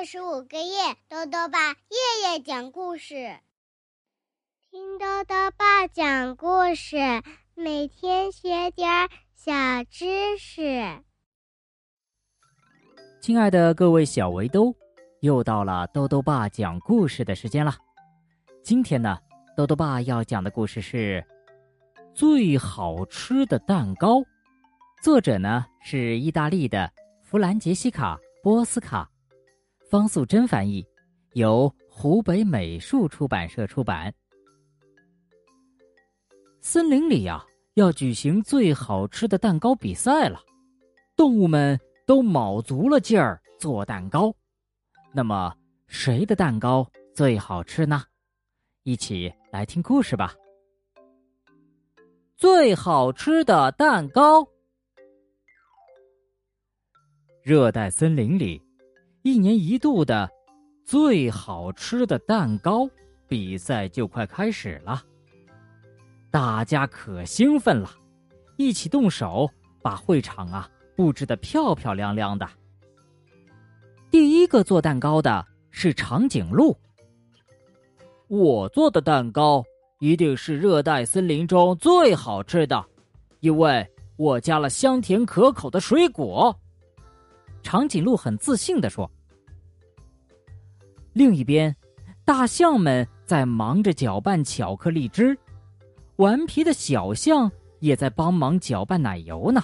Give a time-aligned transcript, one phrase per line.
[0.00, 3.38] 二十五个月，豆豆爸夜夜讲故事，
[4.70, 6.96] 听豆豆爸讲故事，
[7.54, 9.52] 每天学点小
[9.90, 11.02] 知识。
[13.20, 14.74] 亲爱的各位小围兜，
[15.20, 17.76] 又到了豆豆爸讲故事的时间了。
[18.64, 19.18] 今天呢，
[19.54, 21.22] 豆豆爸要讲的故事是
[22.14, 24.22] 最好吃的蛋糕，
[25.02, 26.90] 作者呢是意大利的
[27.22, 29.06] 弗兰杰西卡·波斯卡。
[29.90, 30.86] 方素珍翻译，
[31.32, 34.14] 由湖北美术出版社出版。
[36.60, 40.40] 森林里呀，要举行最好吃的蛋糕比赛了，
[41.16, 41.76] 动物们
[42.06, 44.32] 都卯足了劲儿做蛋糕。
[45.12, 45.52] 那么，
[45.88, 48.04] 谁的蛋糕最好吃呢？
[48.84, 50.32] 一起来听故事吧。
[52.36, 54.46] 最好吃的蛋糕，
[57.42, 58.62] 热带森林里。
[59.22, 60.30] 一年一度的
[60.84, 62.88] 最好吃的蛋糕
[63.28, 65.02] 比赛就快开始了，
[66.30, 67.90] 大家可兴奋了，
[68.56, 69.48] 一起动手
[69.82, 72.48] 把会场啊布置的漂漂亮亮的。
[74.10, 76.74] 第一个做蛋糕的是长颈鹿。
[78.26, 79.62] 我做的蛋糕
[79.98, 82.82] 一定是热带森林中最好吃的，
[83.40, 86.58] 因为我加了香甜可口的水果。
[87.62, 89.10] 长颈鹿很自信的说
[91.12, 91.74] ：“另一边，
[92.24, 95.38] 大象们在忙着搅拌巧克力汁，
[96.16, 99.62] 顽皮的小象也在帮忙搅拌奶油呢。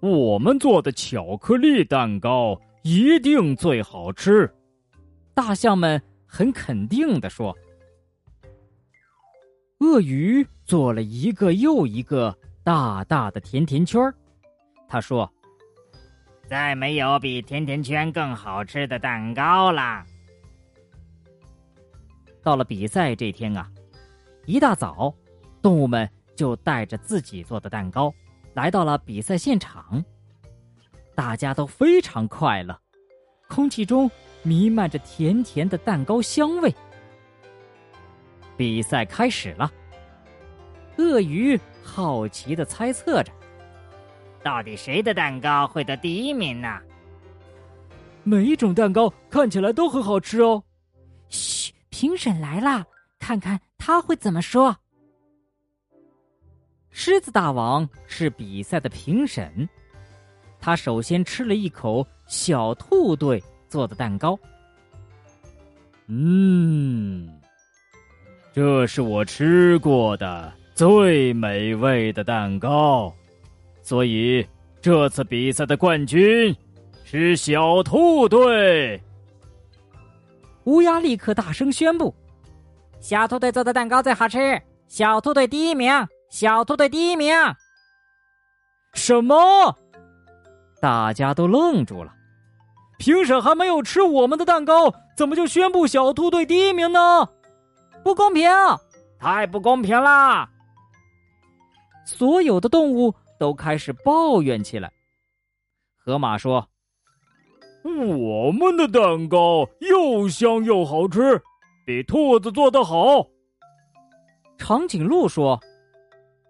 [0.00, 4.52] 我们做的巧克力蛋糕一定最好吃。”
[5.34, 7.56] 大象们很肯定的说。
[9.80, 12.34] 鳄鱼做了一个又一个
[12.64, 14.00] 大大的甜甜圈
[14.88, 15.30] 他说。
[16.48, 20.04] 再没有比甜甜圈更好吃的蛋糕了。
[22.42, 23.68] 到了比赛这天啊，
[24.44, 25.12] 一大早，
[25.60, 28.14] 动物们就带着自己做的蛋糕
[28.54, 30.04] 来到了比赛现场。
[31.16, 32.78] 大家都非常快乐，
[33.48, 34.08] 空气中
[34.42, 36.72] 弥漫着甜甜的蛋糕香味。
[38.56, 39.72] 比赛开始了，
[40.98, 43.32] 鳄鱼好奇的猜测着。
[44.46, 46.78] 到底谁的蛋糕会得第一名呢？
[48.22, 50.62] 每一种蛋糕看起来都很好吃哦。
[51.28, 52.86] 嘘，评审来啦，
[53.18, 54.76] 看看他会怎么说。
[56.90, 59.68] 狮子大王是比赛的评审，
[60.60, 64.38] 他首先吃了一口小兔队做的蛋糕。
[66.06, 67.28] 嗯，
[68.52, 73.12] 这是我吃过的最美味的蛋糕。
[73.86, 74.44] 所以，
[74.82, 76.52] 这次比赛的冠军
[77.04, 79.00] 是小兔队。
[80.64, 82.12] 乌鸦立刻大声宣布
[82.98, 85.92] ：“小兔队做的蛋糕最好吃，小兔队第一名，
[86.30, 87.32] 小兔队第一名！”
[88.92, 89.78] 什么？
[90.80, 92.12] 大家都愣住了。
[92.98, 97.24] 评审还没有吃我们的蛋糕，怎么就宣布小兔队第一名呢？
[98.02, 98.50] 不公平！
[99.20, 100.50] 太不公平啦！
[102.04, 103.14] 所有的动物。
[103.38, 104.92] 都开始抱怨起来。
[105.96, 106.68] 河马说
[107.84, 111.42] ：“我们的蛋糕又香又好吃，
[111.84, 113.26] 比兔子做的好。”
[114.58, 115.60] 长颈鹿说：“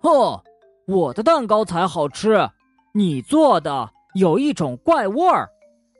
[0.00, 0.42] 哼，
[0.86, 2.48] 我的蛋糕才好吃，
[2.92, 5.48] 你做的有一种怪味儿，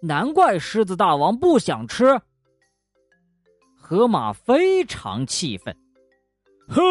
[0.03, 2.21] 难怪狮子大王不想吃。”
[3.75, 5.77] 河马非常气愤
[6.69, 6.83] ：“哼，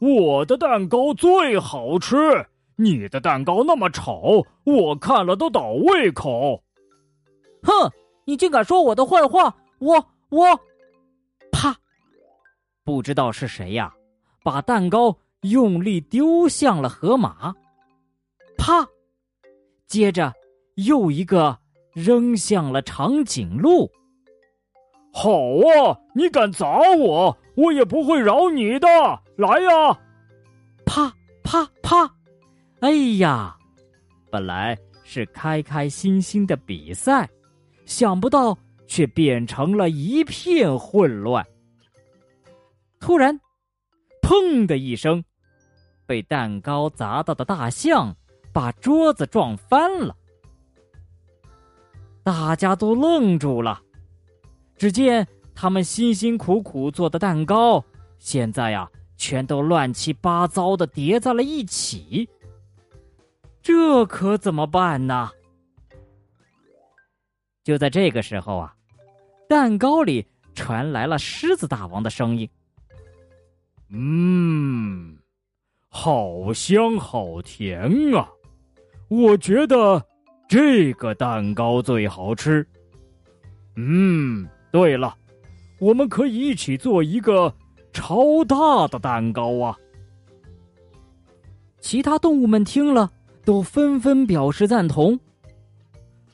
[0.00, 2.16] 我的蛋糕最好吃。”
[2.80, 6.62] 你的蛋糕那么丑，我看了都倒胃口。
[7.64, 7.90] 哼，
[8.24, 9.52] 你竟敢说我的坏话！
[9.80, 9.94] 我
[10.28, 10.56] 我，
[11.50, 11.76] 啪！
[12.84, 13.92] 不知道是谁呀，
[14.44, 17.52] 把蛋糕用力丢向了河马。
[18.56, 18.86] 啪！
[19.88, 20.32] 接着
[20.76, 21.58] 又一个
[21.92, 23.90] 扔向了长颈鹿。
[25.12, 28.86] 好啊，你敢砸我，我也不会饶你的！
[29.36, 29.98] 来呀！
[30.86, 31.12] 啪
[31.42, 32.14] 啪啪！
[32.80, 33.56] 哎呀，
[34.30, 37.28] 本来是开开心心的比赛，
[37.84, 41.44] 想不到却变成了一片混乱。
[43.00, 43.38] 突然，
[44.22, 45.24] 砰的一声，
[46.06, 48.14] 被蛋糕砸到的大象
[48.52, 50.14] 把桌子撞翻了，
[52.22, 53.82] 大家都愣住了。
[54.76, 57.84] 只见他们辛辛苦苦做的蛋糕，
[58.20, 62.28] 现在呀，全都乱七八糟的叠在了一起。
[63.68, 65.30] 这可怎么办呢？
[67.62, 68.74] 就在这个时候啊，
[69.46, 72.48] 蛋糕里传来了狮子大王的声音
[73.92, 75.18] ：“嗯，
[75.90, 78.26] 好香好甜啊！
[79.08, 80.02] 我觉得
[80.48, 82.66] 这个蛋糕最好吃。
[83.76, 85.14] 嗯，对了，
[85.78, 87.54] 我们可以一起做一个
[87.92, 89.76] 超大的蛋糕啊！”
[91.82, 93.12] 其他动物们听了，
[93.48, 95.18] 都纷纷表示赞同。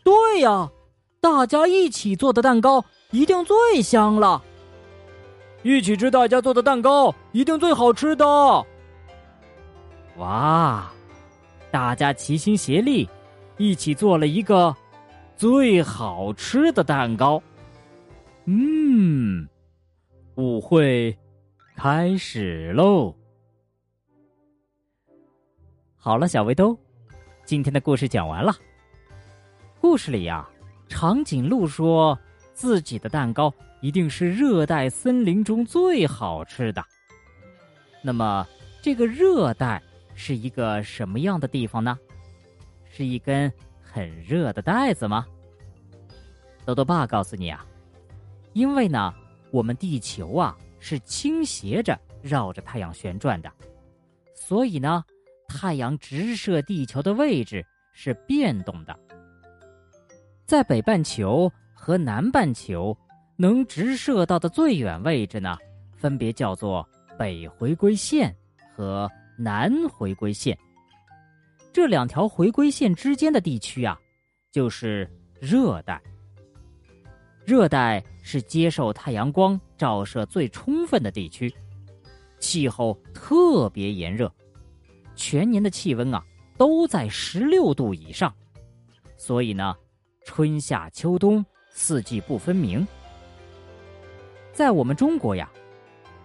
[0.03, 0.69] 对呀。
[1.21, 4.43] 大家一起做的蛋糕一定最香了。
[5.63, 8.27] 一起吃大家做的蛋糕一定最好吃的。
[10.17, 10.93] 哇！
[11.71, 13.09] 大家齐心协力，
[13.57, 14.75] 一起做了一个
[15.35, 17.41] 最好吃的蛋糕。
[18.45, 19.49] 嗯，
[20.35, 21.17] 舞会
[21.75, 23.15] 开始喽！
[25.97, 26.77] 好了，小围兜，
[27.44, 28.55] 今天的故事讲完了。
[29.81, 30.49] 故事里呀。
[30.87, 32.17] 长颈鹿说
[32.52, 36.85] ：“自己的蛋糕一定是热带森林中最好吃的。”
[38.02, 38.46] 那么，
[38.82, 39.82] 这个热带
[40.14, 41.99] 是一个什么样的地方呢？
[42.91, 43.52] 是一根
[43.82, 45.26] 很热的带子吗？
[46.64, 47.67] 豆豆爸告诉你啊，
[48.52, 49.12] 因为呢，
[49.50, 53.50] 我们地球啊是倾斜着绕着太阳旋转的，
[54.35, 55.02] 所以呢，
[55.55, 58.99] 太阳直射地球的位置是变动的。
[60.45, 62.97] 在北半球和南半球
[63.37, 65.56] 能直射到的最远位置呢，
[65.97, 66.87] 分别叫做
[67.19, 68.35] 北回归线
[68.77, 70.59] 和南回归线。
[71.73, 73.99] 这两条回归线之间的地区啊，
[74.53, 75.11] 就是
[75.41, 76.01] 热带。
[77.45, 81.53] 热带是接受太阳光照射最充分的地区，
[82.39, 84.33] 气候特别炎热，
[85.15, 86.23] 全年的气温啊
[86.57, 88.35] 都在十六度以上，
[89.17, 89.75] 所以呢。
[90.27, 92.87] 春夏秋冬四季不分明。
[94.55, 95.53] 在我们中国呀，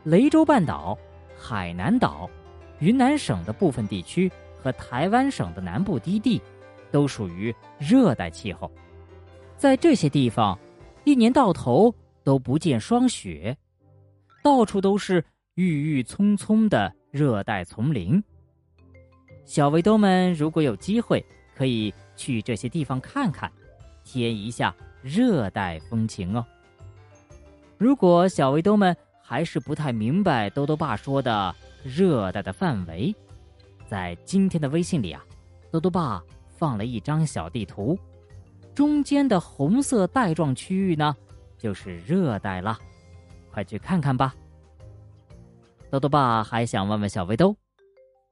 [0.06, 0.98] 雷州半岛、
[1.38, 2.30] 海南岛、
[2.80, 6.42] 云南省的部分地区和台湾省的南部低地，
[6.92, 8.72] 都属于热带气候。
[9.58, 10.58] 在这些地方，
[11.04, 11.94] 一年到头
[12.24, 13.58] 都不见霜雪，
[14.42, 15.22] 到处都是
[15.56, 18.24] 郁郁葱葱的热带丛林。
[19.50, 21.26] 小围兜们如果有机会，
[21.56, 23.52] 可以去这些地方看看。
[24.04, 26.46] 体验一下热带风情哦。
[27.76, 33.12] 如果小围兜们还是不太明白兜兜爸说的热带的范围，
[33.88, 35.26] 在今天的微信里啊，
[35.72, 36.24] 兜兜爸
[36.56, 37.98] 放了一张小地图，
[38.76, 41.16] 中间的红色带状区域呢，
[41.58, 42.78] 就是热带了，
[43.52, 44.36] 快去看看吧。
[45.90, 47.56] 兜兜爸还想问问小围兜，